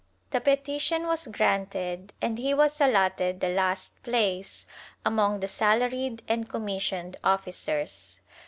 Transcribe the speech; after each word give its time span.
The 0.31 0.41
petition 0.41 1.05
was 1.05 1.27
granted 1.27 2.11
and 2.23 2.39
he 2.39 2.55
was 2.55 2.81
allotted 2.81 3.39
the 3.39 3.49
last 3.49 4.01
place 4.01 4.65
among 5.05 5.41
the 5.41 5.47
salaried 5.47 6.23
and 6.27 6.49
commissioned 6.49 7.17
officers. 7.23 8.19